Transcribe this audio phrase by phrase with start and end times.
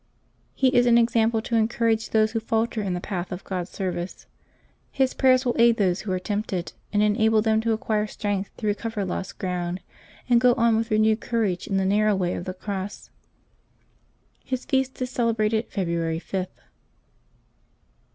[0.55, 4.25] He is an example to encourage those who falter in the path of God's service;
[4.91, 8.65] his prayers will aid those who are tempted, and enable them to acquire strength to
[8.65, 9.79] recover lost ground
[10.27, 13.11] and go on with renewed courage in the narrow way of the cross.
[14.43, 16.47] His feast is celebrated February 5th.